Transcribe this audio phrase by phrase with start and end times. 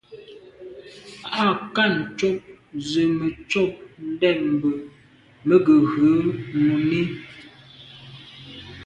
[1.43, 1.43] Â
[1.75, 2.37] kɑ̂nə̄ ncóp
[2.89, 3.71] zə mə̄ côb
[4.11, 4.75] ndɛ̂mbə̄
[5.47, 6.13] mə̄ gə̀ rə̌
[6.63, 7.01] mùní.